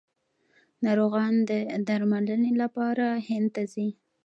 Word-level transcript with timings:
ناروغان 0.85 1.33
د 1.49 1.51
درملنې 1.87 2.51
لپاره 2.61 3.05
هند 3.27 3.47
ته 3.55 3.63
ځي. 3.73 3.87